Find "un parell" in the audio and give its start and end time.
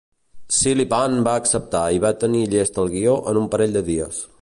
3.45-3.79